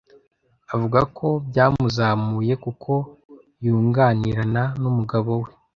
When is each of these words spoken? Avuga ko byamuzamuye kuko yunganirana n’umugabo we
Avuga 0.73 0.99
ko 1.17 1.27
byamuzamuye 1.47 2.53
kuko 2.63 2.91
yunganirana 3.63 4.63
n’umugabo 4.81 5.31
we 5.43 5.49